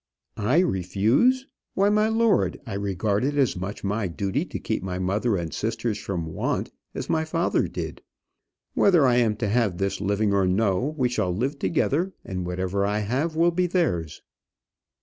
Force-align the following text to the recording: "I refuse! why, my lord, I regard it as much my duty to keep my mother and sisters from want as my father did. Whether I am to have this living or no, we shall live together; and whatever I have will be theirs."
"I 0.35 0.57
refuse! 0.61 1.45
why, 1.75 1.89
my 1.91 2.09
lord, 2.09 2.59
I 2.65 2.73
regard 2.73 3.23
it 3.23 3.37
as 3.37 3.55
much 3.55 3.83
my 3.83 4.07
duty 4.07 4.45
to 4.45 4.57
keep 4.57 4.81
my 4.81 4.97
mother 4.97 5.37
and 5.37 5.53
sisters 5.53 5.99
from 5.99 6.25
want 6.33 6.71
as 6.95 7.07
my 7.07 7.23
father 7.23 7.67
did. 7.67 8.01
Whether 8.73 9.05
I 9.05 9.17
am 9.17 9.35
to 9.35 9.47
have 9.47 9.77
this 9.77 10.01
living 10.01 10.33
or 10.33 10.47
no, 10.47 10.95
we 10.97 11.07
shall 11.07 11.29
live 11.31 11.59
together; 11.59 12.13
and 12.25 12.47
whatever 12.47 12.83
I 12.83 13.01
have 13.01 13.35
will 13.35 13.51
be 13.51 13.67
theirs." 13.67 14.23